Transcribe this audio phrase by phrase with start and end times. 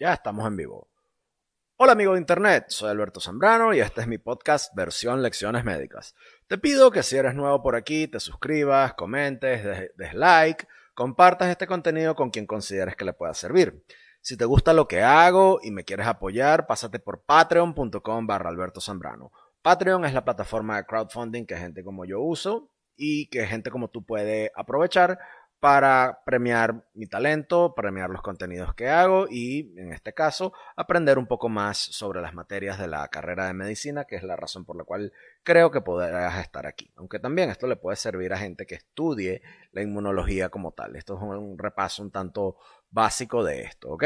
[0.00, 0.88] Ya estamos en vivo.
[1.76, 6.14] Hola amigo de internet, soy Alberto Zambrano y este es mi podcast versión Lecciones Médicas.
[6.46, 9.62] Te pido que si eres nuevo por aquí, te suscribas, comentes,
[9.98, 13.84] des, like, compartas este contenido con quien consideres que le pueda servir.
[14.22, 18.80] Si te gusta lo que hago y me quieres apoyar, pásate por patreon.com barra Alberto
[18.80, 19.32] Zambrano.
[19.60, 23.88] Patreon es la plataforma de crowdfunding que gente como yo uso y que gente como
[23.88, 25.18] tú puede aprovechar
[25.60, 31.26] para premiar mi talento, premiar los contenidos que hago y, en este caso, aprender un
[31.26, 34.76] poco más sobre las materias de la carrera de medicina, que es la razón por
[34.76, 36.90] la cual creo que podrás estar aquí.
[36.96, 39.42] Aunque también esto le puede servir a gente que estudie
[39.72, 40.96] la inmunología como tal.
[40.96, 42.56] Esto es un repaso un tanto
[42.90, 44.04] básico de esto, ¿ok?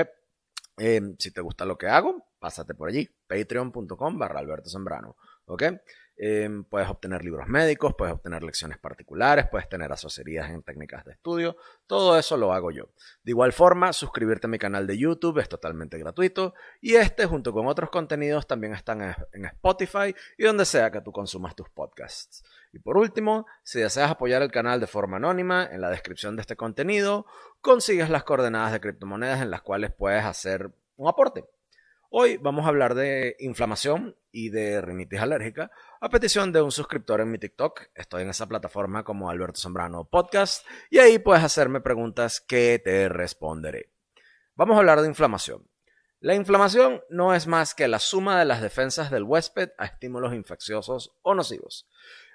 [0.79, 5.63] Eh, si te gusta lo que hago, pásate por allí, patreon.com barra Alberto Zambrano, ¿ok?
[6.17, 11.13] Em, puedes obtener libros médicos, puedes obtener lecciones particulares, puedes tener asesorías en técnicas de
[11.13, 11.57] estudio.
[11.87, 12.91] Todo eso lo hago yo.
[13.25, 17.53] De igual forma, suscribirte a mi canal de YouTube es totalmente gratuito y este junto
[17.53, 22.45] con otros contenidos también están en Spotify y donde sea que tú consumas tus podcasts.
[22.73, 26.43] Y por último, si deseas apoyar el canal de forma anónima, en la descripción de
[26.43, 27.27] este contenido
[27.61, 31.45] consigues las coordenadas de criptomonedas en las cuales puedes hacer un aporte.
[32.17, 37.21] Hoy vamos a hablar de inflamación y de rinitis alérgica a petición de un suscriptor
[37.21, 37.89] en mi TikTok.
[37.93, 43.09] Estoy en esa plataforma como Alberto Zambrano Podcast y ahí puedes hacerme preguntas que te
[43.09, 43.91] responderé.
[44.55, 45.69] Vamos a hablar de inflamación.
[46.21, 50.35] La inflamación no es más que la suma de las defensas del huésped a estímulos
[50.35, 51.89] infecciosos o nocivos.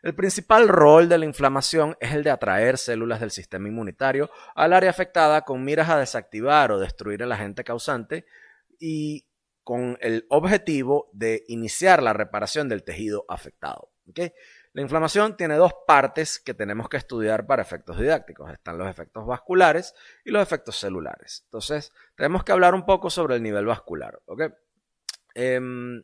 [0.04, 4.74] El principal rol de la inflamación es el de atraer células del sistema inmunitario al
[4.74, 8.26] área afectada con miras a desactivar o destruir el agente causante
[8.78, 9.29] y
[9.70, 13.92] con el objetivo de iniciar la reparación del tejido afectado.
[14.74, 18.52] La inflamación tiene dos partes que tenemos que estudiar para efectos didácticos.
[18.52, 19.94] Están los efectos vasculares
[20.26, 21.44] y los efectos celulares.
[21.46, 24.20] Entonces, tenemos que hablar un poco sobre el nivel vascular.
[25.36, 26.04] Em,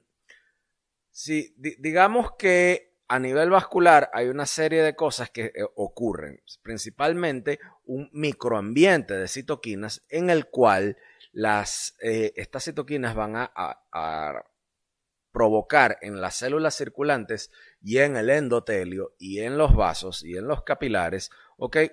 [1.10, 7.59] si, digamos que a nivel vascular hay una serie de cosas que eh, ocurren, principalmente
[7.86, 10.98] un microambiente de citoquinas en el cual
[11.35, 14.46] las, eh, estas citoquinas van a,
[15.31, 17.51] provocar en las células circulantes
[17.81, 21.29] y en el endotelio y en los vasos y en los capilares,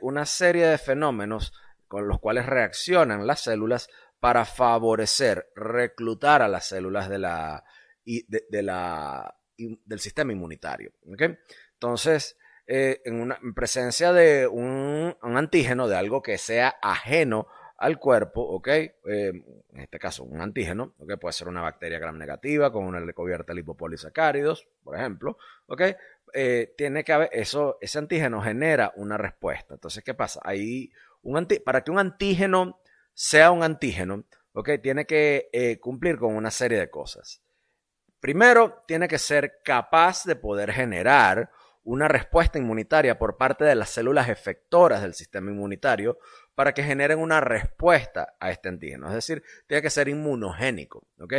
[0.00, 1.52] una serie de fenómenos
[1.88, 3.88] con los cuales reaccionan las células
[4.20, 7.64] para favorecer, reclutar a las células de la,
[8.04, 10.92] de, la, del sistema inmunitario.
[11.02, 12.36] Entonces,
[12.68, 17.48] eh, en, una, presencia de un, antígeno, de algo que sea ajeno
[17.82, 18.68] al cuerpo, ¿ok?
[18.68, 21.18] Eh, en este caso, un antígeno, ¿ok?
[21.20, 25.82] Puede ser una bacteria gram negativa con una recubierta de lipopolisacáridos, por ejemplo, ¿ok?
[26.32, 29.74] Eh, tiene que haber, eso, ese antígeno genera una respuesta.
[29.74, 30.40] Entonces, ¿qué pasa?
[30.44, 32.80] Ahí, un para que un antígeno
[33.14, 34.70] sea un antígeno, ¿ok?
[34.80, 37.42] Tiene que eh, cumplir con una serie de cosas.
[38.20, 41.50] Primero, tiene que ser capaz de poder generar
[41.84, 46.18] una respuesta inmunitaria por parte de las células efectoras del sistema inmunitario
[46.54, 49.08] para que generen una respuesta a este antígeno.
[49.08, 51.06] Es decir, tiene que ser inmunogénico.
[51.18, 51.34] ¿ok?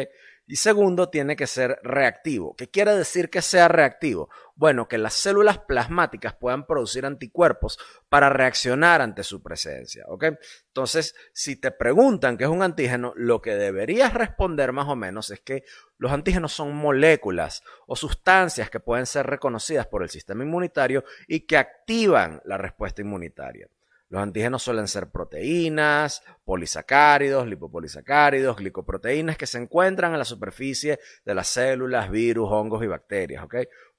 [0.46, 2.54] Y segundo, tiene que ser reactivo.
[2.58, 4.30] ¿Qué quiere decir que sea reactivo?
[4.56, 10.04] Bueno, que las células plasmáticas puedan producir anticuerpos para reaccionar ante su presencia.
[10.08, 10.26] ¿ok?
[10.68, 15.31] Entonces, si te preguntan qué es un antígeno, lo que deberías responder más o menos
[15.31, 15.64] es que
[15.98, 21.42] los antígenos son moléculas o sustancias que pueden ser reconocidas por el sistema inmunitario y
[21.42, 23.70] que activan la respuesta inmunitaria.
[24.13, 31.34] Los antígenos suelen ser proteínas, polisacáridos, lipopolisacáridos, glicoproteínas que se encuentran en la superficie de
[31.34, 33.44] las células, virus, hongos y bacterias.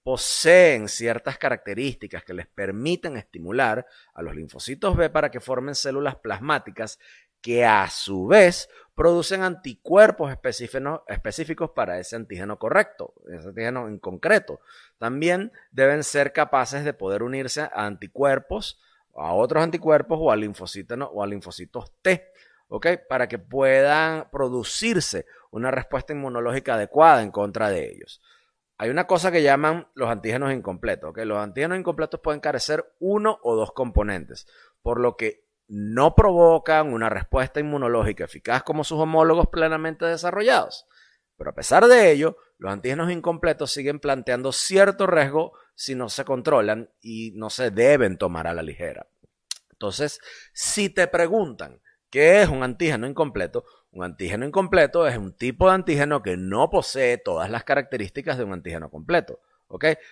[0.04, 6.14] Poseen ciertas características que les permiten estimular a los linfocitos B para que formen células
[6.14, 7.00] plasmáticas
[7.40, 14.60] que a su vez producen anticuerpos específicos para ese antígeno correcto, ese antígeno en concreto.
[14.96, 18.78] También deben ser capaces de poder unirse a anticuerpos
[19.16, 22.30] a otros anticuerpos o a linfocitos, o a linfocitos T,
[22.68, 22.86] ¿ok?
[23.08, 28.20] Para que puedan producirse una respuesta inmunológica adecuada en contra de ellos.
[28.76, 31.18] Hay una cosa que llaman los antígenos incompletos, ¿ok?
[31.18, 34.46] Los antígenos incompletos pueden carecer uno o dos componentes,
[34.82, 40.86] por lo que no provocan una respuesta inmunológica eficaz como sus homólogos plenamente desarrollados.
[41.36, 46.24] Pero a pesar de ello, los antígenos incompletos siguen planteando cierto riesgo si no se
[46.24, 49.06] controlan y no se deben tomar a la ligera.
[49.70, 50.20] Entonces,
[50.52, 51.80] si te preguntan
[52.10, 56.70] qué es un antígeno incompleto, un antígeno incompleto es un tipo de antígeno que no
[56.70, 59.40] posee todas las características de un antígeno completo.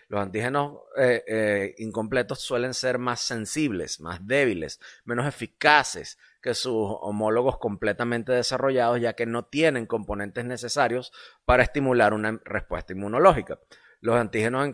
[0.09, 6.75] Los antígenos eh, eh, incompletos suelen ser más sensibles, más débiles, menos eficaces que sus
[7.01, 11.13] homólogos completamente desarrollados, ya que no tienen componentes necesarios
[11.45, 13.61] para estimular una respuesta inmunológica.
[14.03, 14.67] Los antígenos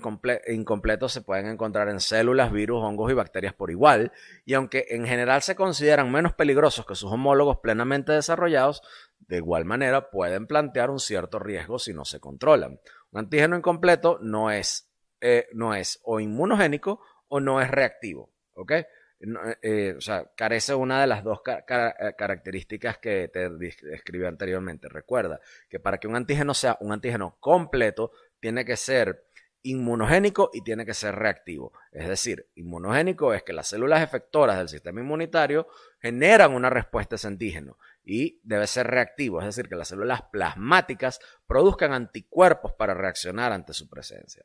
[0.49, 4.11] incompletos se pueden encontrar en células, virus, hongos y bacterias por igual,
[4.47, 8.83] y aunque en general se consideran menos peligrosos que sus homólogos plenamente desarrollados,
[9.19, 12.81] de igual manera pueden plantear un cierto riesgo si no se controlan.
[13.11, 14.91] Un antígeno incompleto no es,
[15.21, 18.73] eh, no es o inmunogénico o no es reactivo, ¿ok?
[19.21, 24.89] Eh, o sea, carece una de las dos eh, características que te describí anteriormente.
[24.89, 29.25] Recuerda que para que un antígeno sea un antígeno completo, tiene que ser
[29.63, 31.73] inmunogénico y tiene que ser reactivo.
[31.91, 35.67] Es decir, inmunogénico es que las células efectoras del sistema inmunitario
[36.01, 40.23] generan una respuesta a ese antígeno y debe ser reactivo, es decir, que las células
[40.31, 44.45] plasmáticas produzcan anticuerpos para reaccionar ante su presencia.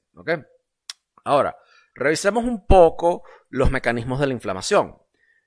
[1.24, 1.56] Ahora,
[1.96, 4.98] revisemos un poco los mecanismos de la inflamación.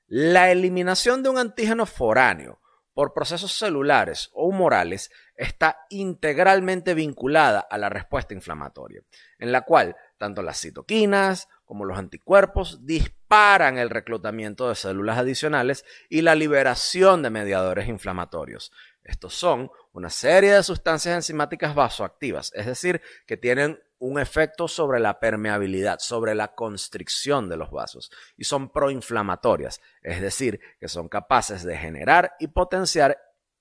[0.06, 2.60] La eliminación de un antígeno foráneo
[2.96, 9.02] por procesos celulares o humorales está integralmente vinculada a la respuesta inflamatoria,
[9.38, 15.84] en la cual tanto las citoquinas como los anticuerpos disparan el reclutamiento de células adicionales
[16.08, 18.72] y la liberación de mediadores inflamatorios.
[19.02, 25.00] Estos son una serie de sustancias enzimáticas vasoactivas, es decir, que tienen un efecto sobre
[25.00, 31.08] la permeabilidad, sobre la constricción de los vasos y son proinflamatorias, es decir, que son
[31.08, 33.19] capaces de generar y potenciar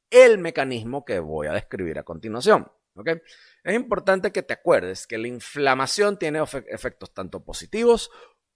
[0.09, 2.71] el mecanismo que voy a describir a continuación.
[3.63, 8.09] Es importante que te acuerdes que la inflamación tiene efectos tanto positivos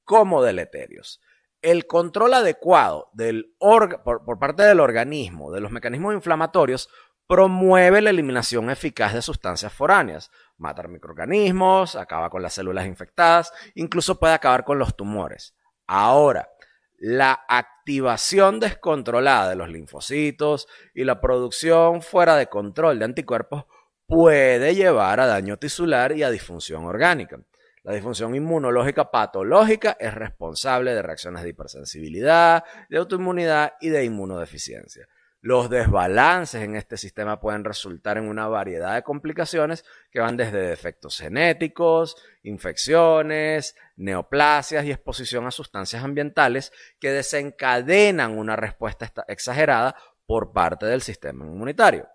[0.05, 1.21] como deleterios.
[1.61, 3.11] El control adecuado
[3.59, 6.89] por parte del organismo de los mecanismos inflamatorios
[7.27, 14.19] promueve la eliminación eficaz de sustancias foráneas, matar microorganismos, acaba con las células infectadas, incluso
[14.19, 15.55] puede acabar con los tumores.
[15.87, 16.49] Ahora,
[16.97, 23.65] la activación descontrolada de los linfocitos y la producción fuera de control de anticuerpos
[24.05, 27.39] puede llevar a daño tisular y a disfunción orgánica.
[27.83, 35.07] La disfunción inmunológica patológica es responsable de reacciones de hipersensibilidad, de autoinmunidad y de inmunodeficiencia.
[35.41, 40.59] Los desbalances en este sistema pueden resultar en una variedad de complicaciones que van desde
[40.59, 49.95] defectos genéticos, infecciones, neoplasias y exposición a sustancias ambientales que desencadenan una respuesta exagerada
[50.25, 52.09] por parte del sistema inmunitario.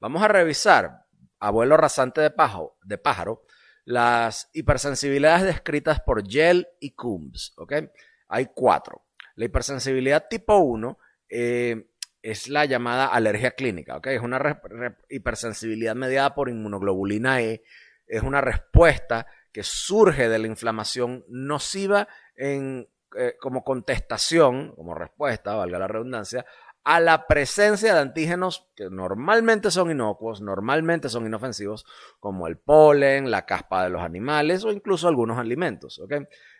[0.00, 1.04] Vamos a revisar,
[1.38, 3.44] abuelo rasante de pájaro, de pájaro,
[3.84, 7.54] las hipersensibilidades descritas por Gel y Coombs.
[8.28, 9.04] Hay cuatro.
[9.34, 10.98] La hipersensibilidad tipo 1
[12.30, 14.60] es la llamada alergia clínica, Es una
[15.08, 17.62] hipersensibilidad mediada por inmunoglobulina E,
[18.06, 22.86] es una respuesta que surge de la inflamación nociva en,
[23.16, 26.44] eh, como contestación, como respuesta, valga la redundancia,
[26.84, 31.86] a la presencia de antígenos que normalmente son inocuos, normalmente son inofensivos,
[32.20, 36.00] como el polen, la caspa de los animales o incluso algunos alimentos.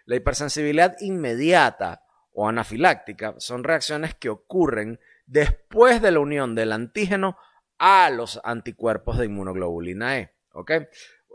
[0.07, 7.37] La hipersensibilidad inmediata o anafiláctica son reacciones que ocurren después de la unión del antígeno
[7.79, 10.35] a los anticuerpos de inmunoglobulina E.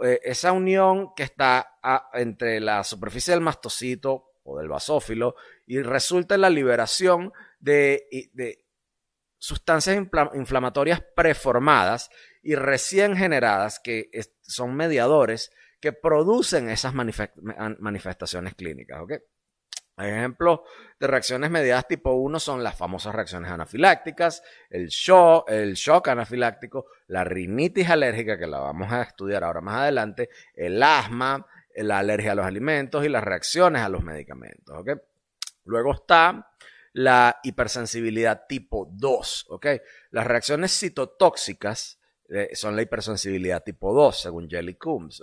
[0.04, 1.78] Eh, esa unión que está
[2.14, 5.36] entre la superficie del mastocito o del basófilo
[5.66, 8.08] y resulta en la liberación de,
[9.38, 9.98] sustancias
[10.34, 12.10] inflamatorias preformadas
[12.42, 14.10] y recién generadas que
[14.42, 19.00] son mediadores que producen esas manifestaciones clínicas.
[19.98, 20.62] Ejemplos
[21.00, 26.88] de reacciones mediadas tipo 1 son las famosas reacciones anafilácticas, el shock, el shock anafiláctico,
[27.08, 31.46] la rinitis alérgica, que la vamos a estudiar ahora más adelante, el asma,
[31.76, 34.84] la alergia a los alimentos y las reacciones a los medicamentos.
[35.66, 36.52] Luego está
[36.94, 39.48] la hipersensibilidad tipo 2.
[40.12, 45.22] Las reacciones citotóxicas eh, son la hipersensibilidad tipo 2, según Jelly Coombs.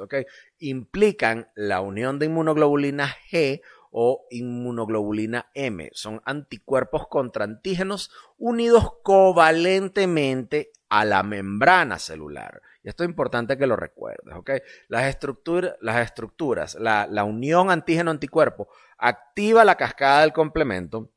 [0.59, 5.91] Implican la unión de inmunoglobulina G o inmunoglobulina M.
[5.93, 12.61] Son anticuerpos contra antígenos unidos covalentemente a la membrana celular.
[12.83, 14.51] Y esto es importante que lo recuerdes, ¿ok?
[14.89, 18.69] Las, estructuras, las estructuras la, la unión antígeno-anticuerpo
[18.99, 21.11] activa la cascada del complemento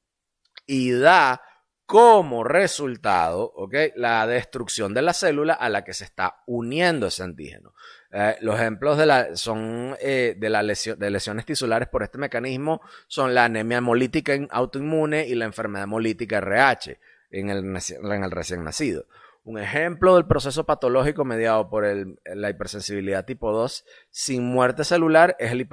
[0.65, 1.41] y da
[1.85, 3.75] como resultado, ¿ok?
[3.95, 7.73] La destrucción de la célula a la que se está uniendo ese antígeno.
[8.15, 12.79] Eh, los ejemplos de la, son eh, de, la de lesiones tisulares por este mecanismo
[13.07, 16.99] son la anemia hemolítica autoinmune y la enfermedad hemolítica RH
[17.31, 19.07] en el recién nacido.
[19.45, 21.85] Un ejemplo del proceso patológico mediado por
[22.23, 25.67] la hipersensibilidad tipo 2 sin muerte celular es el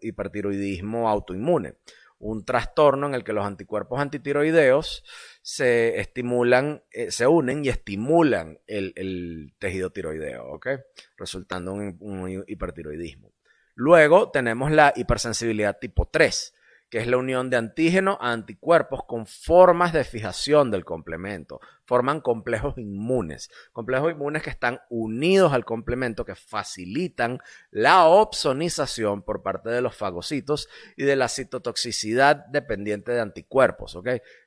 [0.00, 1.74] hipertiroidismo autoinmune,
[2.18, 5.04] un trastorno en el que los anticuerpos antitiroideos
[5.42, 10.68] se estimulan, eh, se unen y estimulan el, tejido tiroideo, ¿ok?
[11.16, 13.32] Resultando en un hipertiroidismo.
[13.74, 16.54] Luego tenemos la hipersensibilidad tipo 3,
[16.90, 21.60] que es la unión de antígeno a anticuerpos con formas de fijación del complemento.
[21.84, 29.42] Forman complejos inmunes, complejos inmunes que están unidos al complemento, que facilitan la opsonización por
[29.42, 33.98] parte de los fagocitos y de la citotoxicidad dependiente de anticuerpos.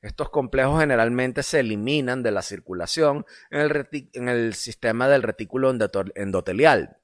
[0.02, 5.74] Estos complejos generalmente se eliminan de la circulación en el, en el sistema del retículo
[6.16, 6.98] endotelial.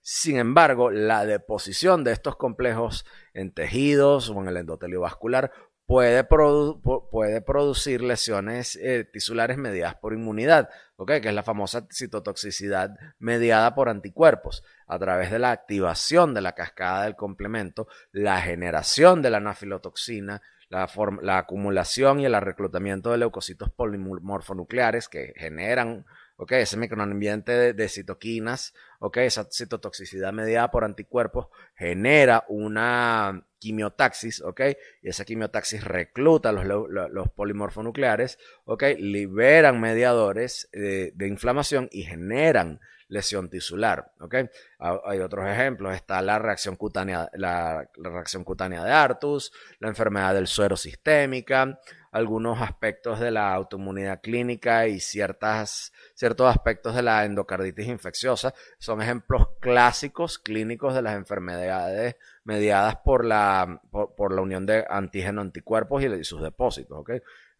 [0.00, 5.52] Sin embargo, la deposición de estos complejos en tejidos o en el endotelio vascular
[5.88, 10.68] puede, puede producir lesiones eh, tisulares mediadas por inmunidad,
[11.06, 16.52] que es la famosa citotoxicidad mediada por anticuerpos, a través de la activación de la
[16.52, 20.90] cascada del complemento, la generación de la anafilotoxina, la,
[21.22, 26.04] la acumulación y el reclutamiento de leucocitos polimorfonucleares que generan
[26.38, 26.52] ¿ok?
[26.52, 29.18] Ese microambiente de, citoquinas, ¿ok?
[29.18, 34.60] Esa citotoxicidad mediada por anticuerpos genera una quimiotaxis, ¿ok?
[35.02, 38.84] Y esa quimiotaxis recluta los, polimorfonucleares, ¿ok?
[38.98, 44.12] Liberan mediadores de, de inflamación y generan lesión tisular.
[44.20, 44.34] ¿ok?
[44.78, 45.94] Hay otros ejemplos.
[45.94, 51.80] Está la reacción cutánea, la, reacción cutánea de Artus, la enfermedad del suero sistémica,
[52.10, 58.54] algunos aspectos de la autoinmunidad clínica y ciertas, ciertos aspectos de la endocarditis infecciosa.
[58.78, 66.02] Son ejemplos clásicos clínicos de las enfermedades mediadas por la, por, la unión de antígeno-anticuerpos
[66.02, 67.04] y, sus depósitos.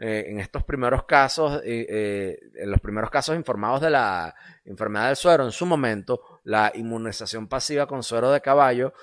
[0.00, 5.08] Eh, en estos primeros casos, eh, eh, en los primeros casos informados de la enfermedad
[5.08, 8.94] del suero, en su momento, la inmunización pasiva con suero de caballo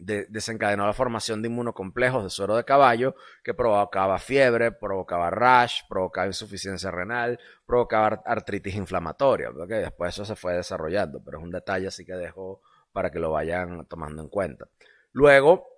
[0.00, 3.14] desencadenó la formación de inmunocomplejos de suero de caballo
[3.44, 9.50] que provocaba fiebre, provocaba rash, provocaba insuficiencia renal, provocaba artritis inflamatoria.
[9.68, 13.30] Después eso se fue desarrollando, pero es un detalle así que dejo para que lo
[13.30, 14.66] vayan tomando en cuenta.
[15.12, 15.70] Luego,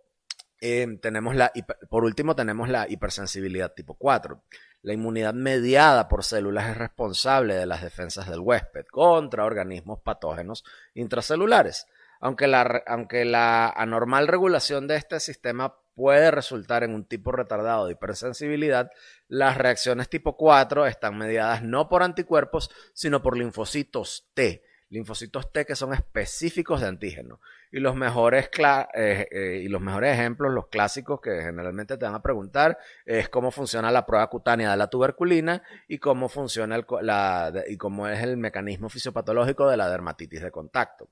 [0.64, 1.52] Em, tenemos la,
[1.90, 4.44] por último, tenemos la hipersensibilidad tipo 4.
[4.82, 10.62] La inmunidad mediada por células es responsable de las defensas del huésped contra organismos patógenos
[10.94, 11.88] intracelulares.
[12.22, 17.86] Aunque la, aunque la anormal regulación de este sistema puede resultar en un tipo retardado
[17.86, 18.92] de hipersensibilidad,
[19.26, 25.66] las reacciones tipo 4 están mediadas no por anticuerpos, sino por linfocitos T, linfocitos T
[25.66, 27.40] que son específicos de antígeno.
[27.72, 28.50] Y los mejores,
[28.94, 33.28] eh, eh, y los mejores ejemplos, los clásicos que generalmente te van a preguntar, es
[33.30, 38.06] cómo funciona la prueba cutánea de la tuberculina y cómo funciona el, la, y cómo
[38.06, 41.08] es el mecanismo fisiopatológico de la dermatitis de contacto.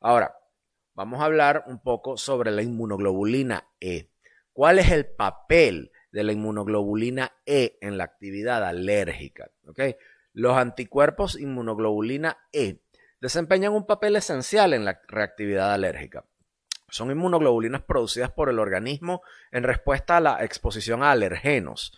[0.00, 0.36] Ahora,
[0.94, 4.10] vamos a hablar un poco sobre la inmunoglobulina E.
[4.52, 9.50] ¿Cuál es el papel de la inmunoglobulina E en la actividad alérgica?
[9.66, 9.96] ¿Okay?
[10.32, 12.80] Los anticuerpos inmunoglobulina E
[13.20, 16.24] desempeñan un papel esencial en la reactividad alérgica.
[16.90, 21.92] Son inmunoglobulinas producidas por el organismo en respuesta a la exposición a alergenos,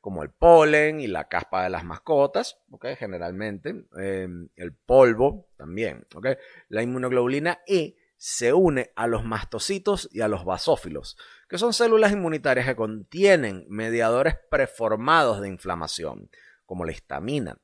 [0.00, 2.58] Como el polen y la caspa de las mascotas,
[2.98, 6.06] Generalmente, em, el polvo también,
[6.68, 11.16] La inmunoglobulina E se une a los mastocitos y a los basófilos,
[11.48, 16.28] que son células inmunitarias que contienen mediadores preformados de inflamación
[16.66, 17.58] como la histamina.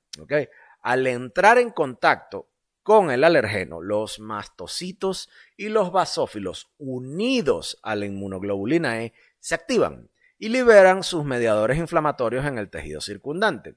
[0.81, 2.49] Al entrar en contacto
[2.83, 10.11] con el alergeno, los mastocitos y los basófilos unidos a la inmunoglobulina E se activan
[10.39, 13.77] y liberan sus mediadores inflamatorios en el tejido circundante.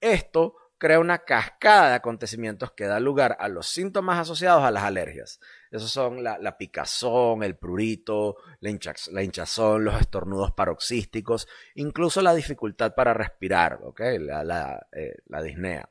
[0.00, 4.82] Esto crea una cascada de acontecimientos que da lugar a los síntomas asociados a las
[4.82, 5.40] alergias.
[5.70, 13.14] Esos son la, picazón, el prurito, la, hinchazón, los estornudos paroxísticos, incluso la dificultad para
[13.14, 13.80] respirar,
[14.18, 15.88] la, eh, disnea.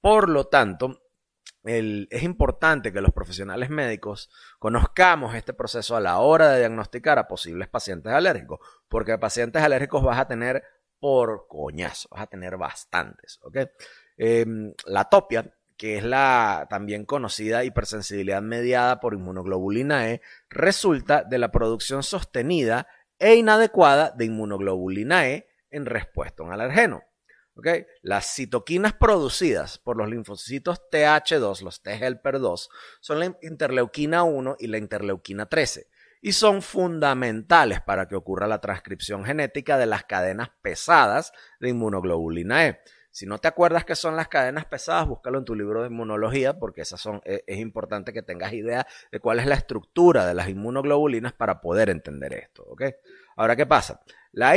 [0.00, 1.05] Por lo tanto,
[1.66, 7.26] es importante que los profesionales médicos conozcamos este proceso a la hora de diagnosticar a
[7.26, 10.62] posibles pacientes alérgicos, porque pacientes alérgicos vas a tener
[11.00, 13.58] por coñazo, vas a tener bastantes, ¿ok?
[14.16, 21.38] Em, la topia, que es la también conocida hipersensibilidad mediada por inmunoglobulina E, resulta de
[21.38, 22.86] la producción sostenida
[23.18, 27.02] e inadecuada de inmunoglobulina E en respuesta a un alergeno.
[27.56, 27.86] ¿Okay?
[28.02, 32.68] Las citoquinas producidas por los linfocitos TH2, los T helper 2,
[33.00, 35.88] son la interleuquina 1 y la interleuquina 13
[36.20, 42.66] y son fundamentales para que ocurra la transcripción genética de las cadenas pesadas de inmunoglobulina
[42.66, 42.80] E.
[43.10, 46.58] Si no te acuerdas qué son las cadenas pesadas, búscalo en tu libro de inmunología,
[46.58, 50.34] porque esas son, e, es, importante que tengas idea de cuál es la estructura de
[50.34, 52.66] las inmunoglobulinas para poder entender esto.
[53.36, 54.02] Ahora, ¿qué pasa?
[54.36, 54.54] La,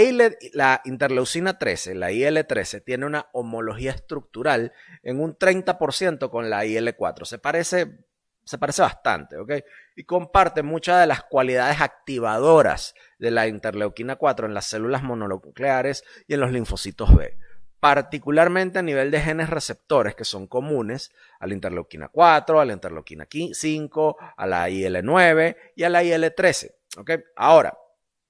[0.52, 7.24] la interleucina 13, la IL-13, tiene una homología estructural en un 30% con la IL-4.
[7.24, 8.06] Se parece,
[8.44, 9.54] se parece bastante, ¿ok?
[9.96, 16.04] Y comparte muchas de las cualidades activadoras de la interleuquina 4 en las células mononucleares
[16.28, 17.38] y en los linfocitos B
[17.80, 22.74] particularmente a nivel de genes receptores que son comunes a la interleuquina 4, a la
[22.74, 26.72] interleuquina 5, a la IL9 y a la IL13.
[26.98, 27.12] ¿ok?
[27.38, 27.78] Ahora,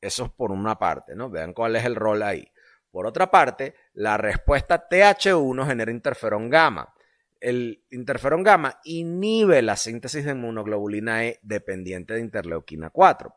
[0.01, 1.29] eso es por una parte, ¿no?
[1.29, 2.51] Vean cuál es el rol ahí.
[2.91, 6.93] Por otra parte, la respuesta TH1 genera interferón gamma.
[7.39, 13.35] El interferón gamma inhibe la síntesis de inmunoglobulina E dependiente de interleuquina 4.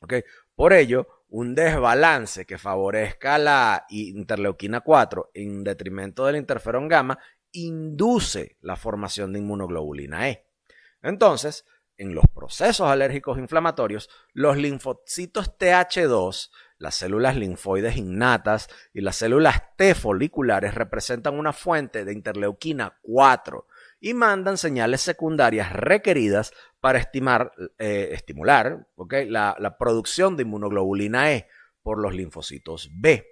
[0.00, 0.14] ¿ok?
[0.54, 7.18] Por ello, un desbalance que favorezca la interleuquina 4 en detrimento del interferón gamma
[7.52, 10.46] induce la formación de inmunoglobulina E.
[11.02, 19.16] Entonces, en los procesos alérgicos inflamatorios, los linfocitos TH2, las células linfoides innatas y las
[19.16, 23.66] células T foliculares representan una fuente de interleuquina 4
[24.00, 28.86] y mandan señales secundarias requeridas para estimar, eh, estimular
[29.26, 31.48] la, la producción de inmunoglobulina E
[31.82, 33.30] por los linfocitos B.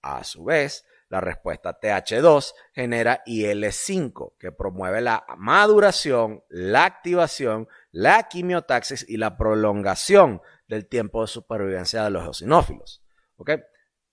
[0.00, 8.28] A su vez, la respuesta TH2 genera IL5, que promueve la maduración, la activación, la
[8.28, 13.02] quimiotaxis y la prolongación del tiempo de supervivencia de los eosinófilos.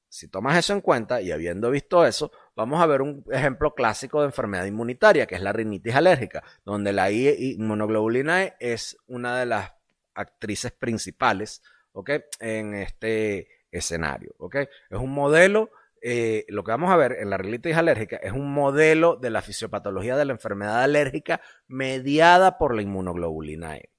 [0.07, 4.21] Si tomas eso en cuenta y habiendo visto eso, vamos a ver un ejemplo clásico
[4.21, 9.47] de enfermedad inmunitaria, que es la rinitis alérgica, donde la inmunoglobulina E es una de
[9.47, 9.73] las
[10.13, 11.61] actrices principales
[12.39, 14.35] en este escenario.
[14.89, 15.69] Es un modelo,
[16.07, 19.41] eh, lo que vamos a ver en la rinitis alérgica es un modelo de la
[19.41, 23.89] fisiopatología de la enfermedad alérgica mediada por la inmunoglobulina E.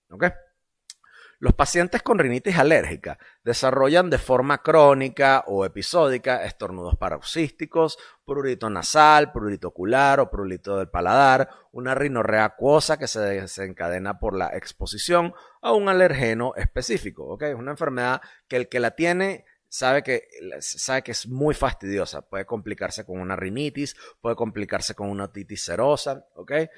[1.41, 9.33] Los pacientes con rinitis alérgica desarrollan de forma crónica o episódica estornudos paroxísticos, prurito nasal,
[9.33, 15.35] prurito ocular o prurito del paladar, una rinorrea acuosa que se desencadena por la exposición
[15.61, 17.37] a un alergeno específico.
[17.40, 20.29] Es una enfermedad que el que la tiene sabe que,
[20.61, 22.22] sabe que es muy fastidiosa.
[22.22, 26.50] Puede complicarse con una rinitis, puede complicarse con una otitis serosa, ¿ok?
[26.52, 26.70] Eh,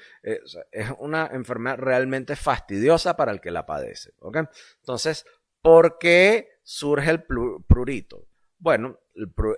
[0.71, 4.37] es una enfermedad realmente fastidiosa para el que la padece, ¿ok?
[4.79, 5.25] Entonces,
[5.61, 8.27] ¿por qué surge el prurito?
[8.57, 8.99] Bueno,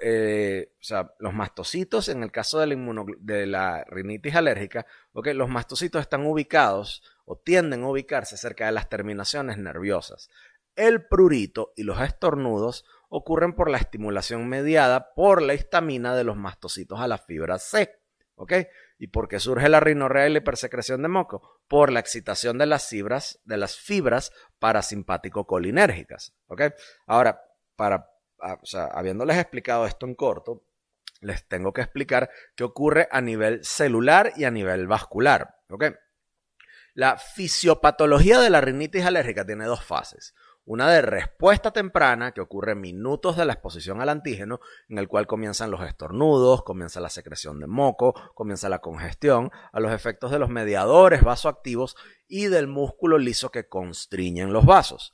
[0.01, 0.73] eh,
[1.19, 4.85] los mastocitos, en el caso de la, de la rinitis alérgica.
[5.13, 10.29] Los mastocitos están ubicados o tienden a ubicarse cerca de las terminaciones nerviosas.
[10.75, 16.37] El prurito y los estornudos ocurren por la estimulación mediada por la histamina de los
[16.37, 17.99] mastocitos a la fibra C.
[18.35, 18.53] ¿Ok?
[18.97, 21.59] ¿Y por qué surge la rinorrea y la hipersecreción de moco?
[21.67, 26.33] Por la excitación de las fibras, de las fibras parasimpático-colinérgicas.
[26.47, 26.61] ¿Ok?
[27.05, 27.43] Ahora,
[27.75, 28.09] para,
[28.63, 30.63] sea, habiéndoles explicado esto en corto,
[31.19, 35.57] les tengo que explicar qué ocurre a nivel celular y a nivel vascular.
[35.69, 35.85] ¿Ok?
[36.93, 40.33] La fisiopatología de la rinitis alérgica tiene dos fases
[40.65, 45.27] una de respuesta temprana que ocurre minutos de la exposición al antígeno, en el cual
[45.27, 50.39] comienzan los estornudos, comienza la secreción de moco, comienza la congestión, a los efectos de
[50.39, 51.95] los mediadores vasoactivos
[52.27, 55.13] y del músculo liso que constriñen los vasos.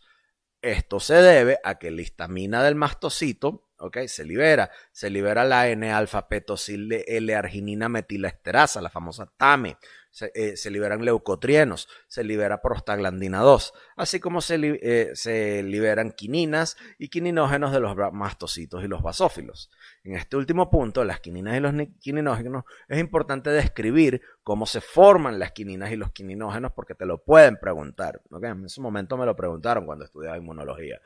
[0.61, 3.67] Esto se debe a que la histamina del mastocito
[4.07, 9.77] se libera, se libera la N-alfa-petosil L-arginina metilesterasa, la famosa TAME,
[10.21, 16.77] eh, se, liberan leucotrienos, se libera prostaglandina 2, así como se, eh, se, liberan quininas
[16.97, 19.69] y quininógenos de los mastocitos y los basófilos.
[20.03, 25.39] En este último punto, las quininas y los quininógenos, es importante describir cómo se forman
[25.39, 28.21] las quininas y los quininógenos porque te lo pueden preguntar.
[28.31, 31.01] En ese momento me lo preguntaron cuando estudiaba inmunología.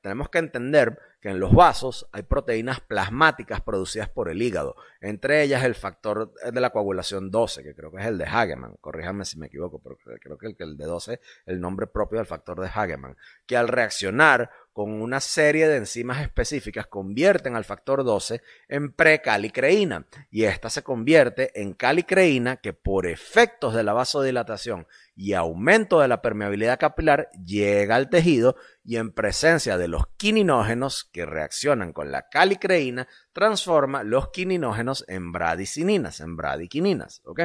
[0.00, 5.42] Tenemos que entender que en los vasos hay proteínas plasmáticas producidas por el hígado, entre
[5.42, 9.26] ellas el factor de la coagulación 12, que creo que es el de Hageman, corríjame
[9.26, 12.58] si me equivoco, pero creo que el, de 12 es el nombre propio del factor
[12.58, 18.42] de Hageman, que al reaccionar con una serie de enzimas específicas convierten al factor 12
[18.68, 25.34] en precalicreína y esta se convierte en calicreína que por efectos de la vasodilatación y
[25.34, 31.26] aumento de la permeabilidad capilar llega al tejido y en presencia de los quininógenos que
[31.26, 37.42] reaccionan con la calicreína transforma los quininógenos en bradicininas, en bradiquininas, ¿ok?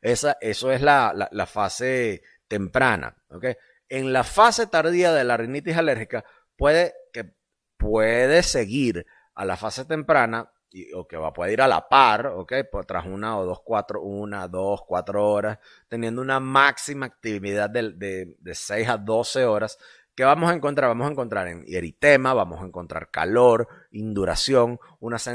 [0.00, 3.16] Esa, eso es la, la, fase temprana.
[3.30, 3.56] ¿okay?
[3.88, 6.24] En la fase tardía de la rinitis alérgica
[6.56, 7.32] puede, que
[7.76, 10.50] puede seguir a la fase temprana
[10.94, 12.52] o que va, puede ir a la par, ¿ok?
[12.70, 17.92] Pues tras una o dos, cuatro, una, dos, cuatro horas, teniendo una máxima actividad de,
[17.92, 19.78] de, de 6 a 12 horas
[20.18, 20.88] ¿Qué vamos a encontrar?
[20.88, 24.80] Vamos a encontrar en eritema, vamos a encontrar calor, induración,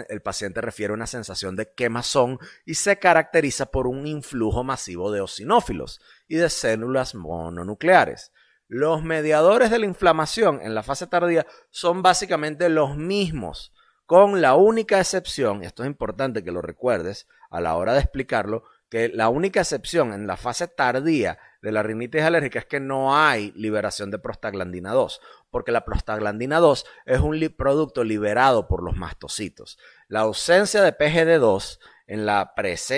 [0.09, 5.19] el paciente refiere una sensación de quemazón y se caracteriza por un influjo masivo de
[5.19, 8.33] eosinófilos y de células mononucleares.
[8.67, 13.73] Los mediadores de la inflamación en la fase tardía son básicamente los mismos,
[14.05, 17.99] con la única excepción, y esto es importante que lo recuerdes a la hora de
[17.99, 22.79] explicarlo, que la única excepción en la fase tardía de la rinitis alérgica es que
[22.79, 28.83] no hay liberación de prostaglandina 2, porque la prostaglandina 2 es un producto liberado por
[28.83, 29.79] los mastocitos.
[30.07, 32.53] La ausencia de PGD2 en la,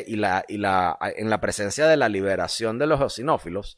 [0.05, 3.77] y la, y la, en la presencia de la liberación de los eosinófilos,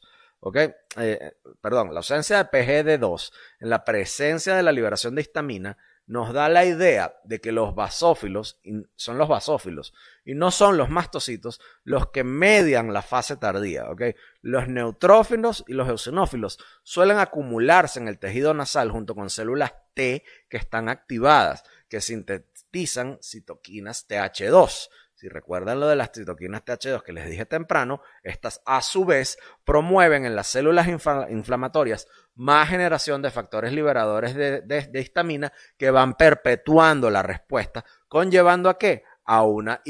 [0.96, 5.76] eh, perdón, la ausencia de PGD2 en la presencia de la liberación de histamina
[6.08, 8.58] nos da la idea de que los basófilos
[8.96, 9.92] son los basófilos
[10.24, 13.90] y no son los mastocitos los que median la fase tardía.
[13.90, 14.02] ¿ok?
[14.40, 20.24] Los neutrófilos y los eosinófilos suelen acumularse en el tejido nasal junto con células T
[20.48, 24.88] que están activadas, que sintetizan citoquinas TH2.
[25.18, 29.36] Si recuerdan lo de las citoquinas TH2 que les dije temprano, estas a su vez
[29.64, 37.10] promueven en las células inflamatorias más generación de factores liberadores de, histamina que van perpetuando
[37.10, 39.02] la respuesta, conllevando a qué?
[39.28, 39.82] A una,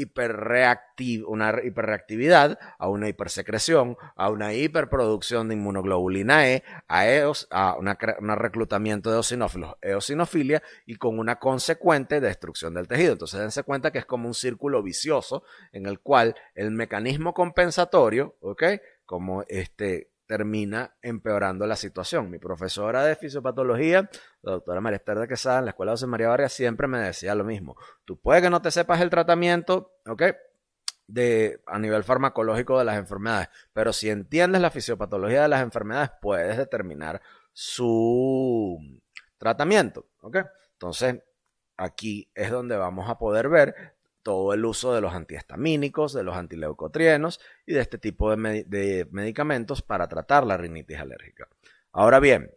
[1.27, 7.87] una hiperreactividad, a una hipersecreción, a una hiperproducción de inmunoglobulina E, a, eos, a un
[8.35, 13.13] reclutamiento de eosinófilos, eosinofilia y con una consecuente destrucción del tejido.
[13.13, 18.35] Entonces dense cuenta que es como un círculo vicioso en el cual el mecanismo compensatorio,
[18.41, 18.63] ¿ok?
[19.05, 22.29] Como este, termina empeorando la situación.
[22.29, 24.11] Mi profesora de fisiopatología,
[24.43, 27.33] la doctora María Esther de Quesada, en la Escuela José María Vargas, siempre me decía
[27.33, 27.75] lo mismo.
[28.05, 30.21] Tú puedes que no te sepas el tratamiento, ¿ok?
[31.07, 36.11] De, a nivel farmacológico de las enfermedades, pero si entiendes la fisiopatología de las enfermedades,
[36.21, 38.77] puedes determinar su
[39.39, 40.37] tratamiento, ¿ok?
[40.73, 41.23] Entonces,
[41.75, 46.35] aquí es donde vamos a poder ver todo el uso de los antihistamínicos, de los
[46.35, 51.47] antileucotrienos y de este tipo de, medicamentos para tratar la rinitis alérgica.
[51.91, 52.51] Ahora bien,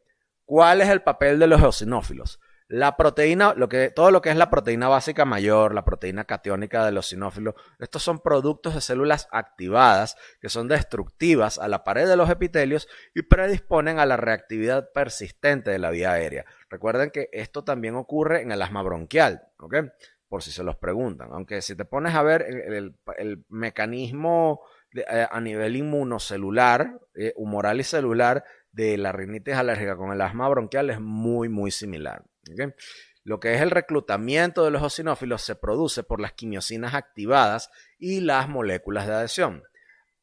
[0.44, 2.40] ¿cuál es el papel de los eosinófilos?
[2.68, 6.86] La proteína, lo que, todo lo que es la proteína básica mayor, la proteína catiónica
[6.86, 12.16] del eosinófilo, estos son productos de células activadas que son destructivas a la pared de
[12.16, 16.46] los epitelios y predisponen a la reactividad persistente de la vía aérea.
[16.70, 19.42] Recuerden que esto también ocurre en el asma bronquial.
[20.32, 21.28] Por si se los preguntan.
[21.32, 24.62] Aunque si te pones a ver el, mecanismo
[24.94, 30.48] eh, a nivel inmunocelular, eh, humoral y celular de la rinitis alérgica con el asma
[30.48, 32.24] bronquial es muy, muy similar.
[33.24, 38.20] Lo que es el reclutamiento de los eosinófilos se produce por las quimiosinas activadas y
[38.20, 39.62] las moléculas de adhesión.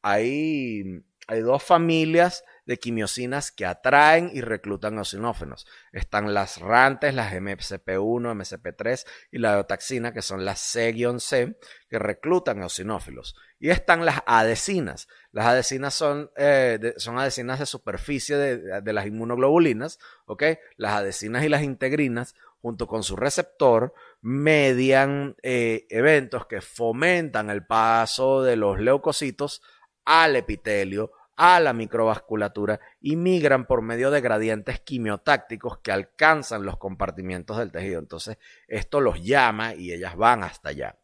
[0.02, 5.66] Hay, hay dos familias de quimiosinas que atraen y reclutan eosinófilos.
[5.90, 12.62] Están las rantes, las MCP1, MCP3 y la eotaxina, que son las C-C, que reclutan
[12.62, 13.34] eosinófilos.
[13.58, 15.08] Y están las adesinas.
[15.32, 20.44] Las adesinas son, eh, son adesinas de superficie de, las inmunoglobulinas, ¿ok?
[20.76, 27.66] Las adesinas y las integrinas, junto con su receptor, median eh, eventos que fomentan el
[27.66, 29.60] paso de los leucocitos
[30.04, 31.10] al epitelio
[31.42, 37.72] a la microvasculatura y migran por medio de gradientes quimiotácticos que alcanzan los compartimientos del
[37.72, 37.98] tejido.
[37.98, 38.36] Entonces,
[38.68, 40.98] esto los llama y ellas van hasta allá.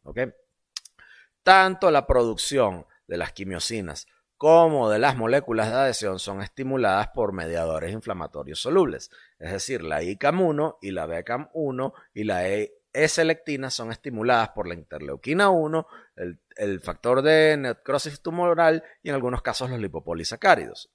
[1.43, 7.33] Tanto la producción de las quimiosinas como de las moléculas de adhesión son estimuladas por
[7.33, 13.93] mediadores inflamatorios solubles, es decir, la ICAM1 y la BCAM1 y la e S-lectina son
[13.93, 15.87] estimuladas por la interleuquina 1,
[16.57, 20.91] el, factor de necrosis tumoral y en algunos casos los lipopolisacáridos.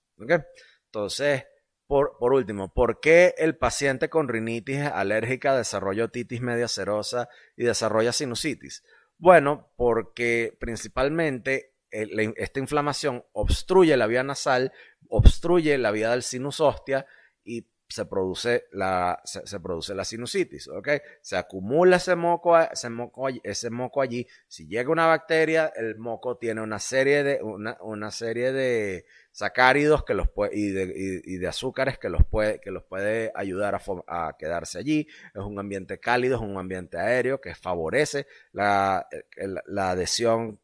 [0.85, 1.45] Entonces,
[1.87, 7.63] por, por, último, ¿por qué el paciente con rinitis alérgica desarrolla otitis media serosa y
[7.63, 8.83] desarrolla sinusitis?
[9.17, 14.71] Bueno, porque principalmente esta inflamación obstruye la vía nasal,
[15.09, 17.05] obstruye la vía del sinus hostia
[17.43, 20.89] y se produce la, se, produce la sinusitis, ¿ok?
[21.21, 24.27] Se acumula ese moco, ese moco, ese moco allí.
[24.47, 30.03] Si llega una bacteria, el moco tiene una serie de, una, una serie de sacáridos
[30.03, 33.79] que los puede, y, de, y, de azúcares que los puede, que los puede ayudar
[34.07, 35.07] a, quedarse allí.
[35.33, 39.07] Es un ambiente cálido, es un ambiente aéreo que favorece la,
[39.65, 40.59] la adhesión,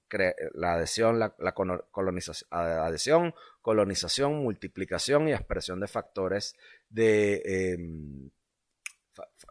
[0.53, 6.56] la adhesión, la, la colonización, adhesión, colonización, multiplicación y expresión de factores
[6.89, 8.30] de, em,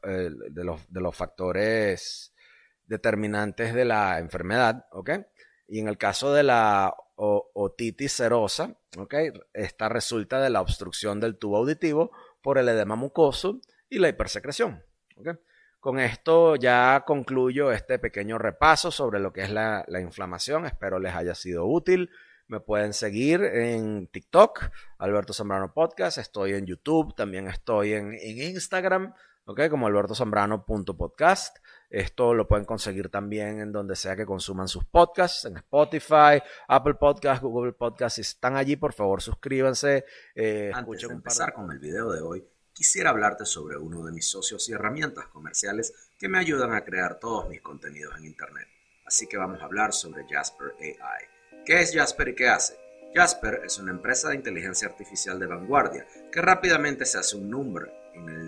[0.05, 2.33] eh, de, los, de, los, factores
[2.87, 4.87] determinantes de la enfermedad.
[5.68, 9.14] Y en el caso de la otitis serosa, ¿ok?
[9.52, 14.83] Esta resulta de la obstrucción del tubo auditivo por el edema mucoso y la hipersecreción.
[15.81, 20.66] Con esto ya concluyo este pequeño repaso sobre lo que es la, inflamación.
[20.66, 22.11] Espero les haya sido útil.
[22.48, 26.18] Me pueden seguir en TikTok, Alberto Zambrano Podcast.
[26.18, 29.68] Estoy en YouTube, también estoy en, Instagram, ¿ok?
[29.70, 31.59] Como albertozambrano.podcast.
[31.90, 36.94] Esto lo pueden conseguir también en donde sea que consuman sus podcasts, en Spotify, Apple
[36.94, 38.16] Podcasts, Google Podcasts.
[38.16, 40.05] Si están allí, por favor, suscríbanse.
[40.35, 44.29] Eh, Antes de empezar con el video de hoy, quisiera hablarte sobre uno de mis
[44.29, 48.68] socios y herramientas comerciales que me ayudan a crear todos mis contenidos en Internet.
[49.07, 51.64] Así que vamos a hablar sobre Jasper AI.
[51.64, 52.77] ¿Qué es Jasper y qué hace?
[53.14, 57.90] Jasper es una empresa de inteligencia artificial de vanguardia que rápidamente se hace un nombre
[58.14, 58.42] en el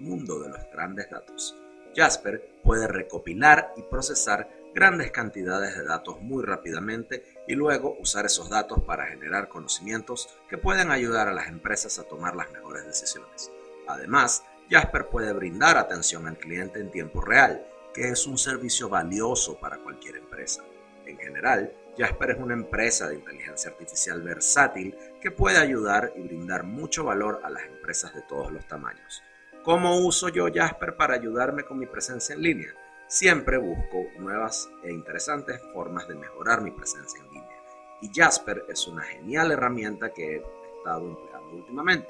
[0.00, 1.54] mundo de los grandes datos.
[1.94, 8.50] Jasper puede recopilar y procesar grandes cantidades de datos muy rápidamente y luego usar esos
[8.50, 13.50] datos para generar conocimientos que pueden ayudar a las empresas a tomar las mejores decisiones.
[13.86, 19.58] Además, Jasper puede brindar atención al cliente en tiempo real, que es un servicio valioso
[19.58, 20.64] para cualquier empresa.
[21.06, 26.64] En general, Jasper es una empresa de inteligencia artificial versátil que puede ayudar y brindar
[26.64, 29.22] mucho valor a las empresas de todos los tamaños.
[29.64, 32.74] ¿Cómo uso yo Jasper para ayudarme con mi presencia en línea?
[33.08, 37.62] Siempre busco nuevas e interesantes formas de mejorar mi presencia en línea.
[38.02, 40.42] Y Jasper es una genial herramienta que he
[40.76, 42.08] estado empleando últimamente.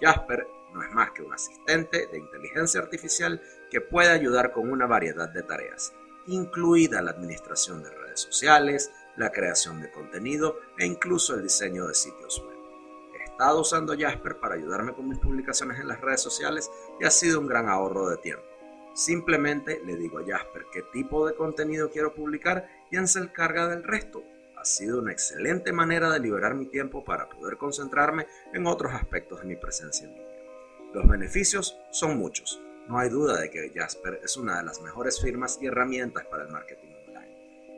[0.00, 4.86] Jasper no es más que un asistente de inteligencia artificial que puede ayudar con una
[4.86, 5.92] variedad de tareas,
[6.28, 11.94] incluida la administración de redes sociales, la creación de contenido e incluso el diseño de
[11.94, 12.51] sitios web.
[13.32, 17.40] Estado usando Jasper para ayudarme con mis publicaciones en las redes sociales y ha sido
[17.40, 18.44] un gran ahorro de tiempo.
[18.94, 23.68] Simplemente le digo a Jasper qué tipo de contenido quiero publicar y él se encarga
[23.68, 24.22] del resto.
[24.58, 29.40] Ha sido una excelente manera de liberar mi tiempo para poder concentrarme en otros aspectos
[29.40, 30.28] de mi presencia en línea.
[30.92, 32.60] Los beneficios son muchos.
[32.86, 36.44] No hay duda de que Jasper es una de las mejores firmas y herramientas para
[36.44, 36.91] el marketing.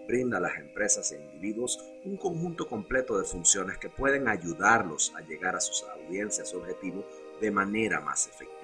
[0.07, 5.23] Brinda a las empresas e individuos un conjunto completo de funciones que pueden ayudarlos a
[5.23, 7.07] llegar a sus audiencias objetivo
[7.41, 8.55] de manera más efectiva.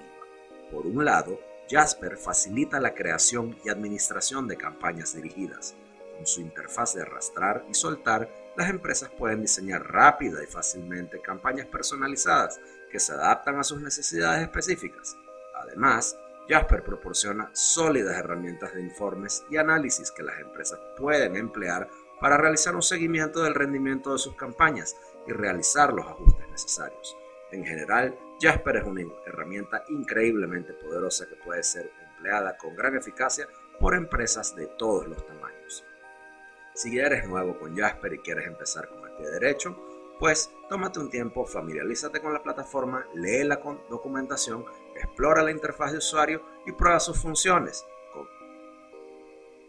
[0.71, 5.75] Por un lado, Jasper facilita la creación y administración de campañas dirigidas.
[6.15, 11.67] Con su interfaz de arrastrar y soltar, las empresas pueden diseñar rápida y fácilmente campañas
[11.67, 12.59] personalizadas
[12.91, 15.15] que se adaptan a sus necesidades específicas.
[15.55, 16.17] Además,
[16.51, 22.75] Jasper proporciona sólidas herramientas de informes y análisis que las empresas pueden emplear para realizar
[22.75, 27.15] un seguimiento del rendimiento de sus campañas y realizar los ajustes necesarios.
[27.53, 33.47] En general, Jasper es una herramienta increíblemente poderosa que puede ser empleada con gran eficacia
[33.79, 35.85] por empresas de todos los tamaños.
[36.73, 39.77] Si eres nuevo con Jasper y quieres empezar con el pie derecho,
[40.19, 43.59] pues tómate un tiempo, familiarízate con la plataforma, lee la
[43.89, 44.65] documentación,
[45.21, 47.85] explora la interfaz de usuario y prueba sus funciones.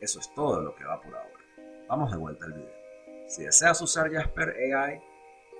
[0.00, 1.44] Eso es todo lo que va por ahora.
[1.88, 2.72] Vamos de vuelta al video.
[3.28, 5.02] Si deseas usar Jasper AI,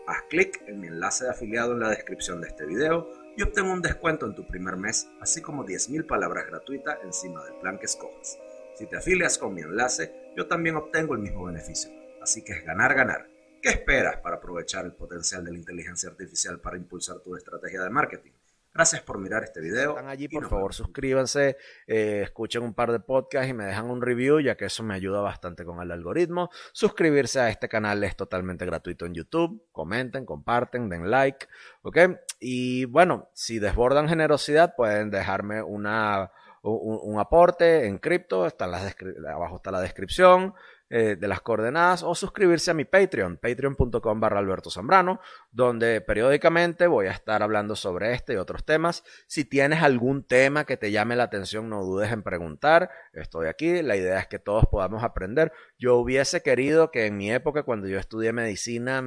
[0.07, 3.67] haz clic en mi enlace de afiliado en la descripción de este video y obtén
[3.67, 7.85] un descuento en tu primer mes, así como 10.000 palabras gratuitas encima del plan que
[7.85, 8.39] escojas.
[8.77, 11.93] Si te afilias con mi enlace, yo también obtengo el mismo beneficio.
[12.23, 13.29] Así que es ganar, ganar.
[13.61, 17.91] ¿Qué esperas para aprovechar el potencial de la inteligencia artificial para impulsar tu estrategia de
[17.91, 18.33] marketing?
[18.75, 19.91] Gracias por mirar este video.
[19.91, 24.01] Están allí, por favor, suscríbanse, eh, escuchen un par de podcasts y me dejan un
[24.01, 26.49] review, ya que eso me ayuda bastante con el algoritmo.
[26.73, 29.63] Suscribirse a este canal es totalmente gratuito en YouTube.
[29.73, 31.49] Comenten, comparten, den like,
[31.83, 31.99] ¿ok?
[32.41, 36.31] Y bueno, si desbordan generosidad, pueden dejarme una,
[36.63, 38.45] un, aporte en cripto.
[38.45, 40.55] Abajo está la descripción.
[40.95, 45.21] Eh, de las coordenadas o suscribirse a mi Patreon, patreon.com barra Alberto Zambrano,
[45.51, 49.03] donde periódicamente voy a estar hablando sobre este y otros temas.
[49.27, 52.91] Si tienes algún tema que te llame la atención, no dudes en preguntar.
[53.15, 55.55] Estoy aquí, la idea es que todos podamos aprender.
[55.79, 59.03] Yo hubiese querido que en mi época, cuando yo estudié medicina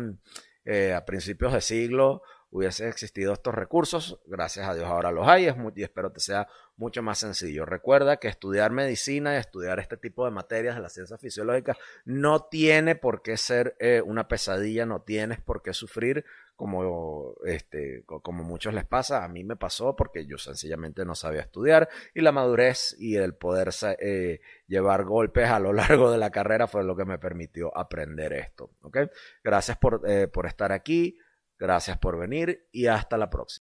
[0.63, 2.23] eh, a principios de siglo,
[2.55, 4.17] hubiese existido estos recursos.
[4.25, 7.65] Gracias a Dios ahora los hay y espero que sea mucho más sencillo.
[7.65, 12.45] Recuerda que estudiar medicina y estudiar este tipo de materias de la ciencia fisiológica no
[12.45, 16.23] tiene por qué ser eh, una pesadilla, no tienes por qué sufrir
[16.55, 19.25] como, este, como muchos les pasa.
[19.25, 23.35] A mí me pasó porque yo sencillamente no sabía estudiar y la madurez y el
[23.35, 27.77] poder eh, llevar golpes a lo largo de la carrera fue lo que me permitió
[27.77, 28.71] aprender esto.
[29.43, 31.19] Gracias por, eh, por estar aquí.
[31.57, 33.63] Gracias por venir y hasta la próxima.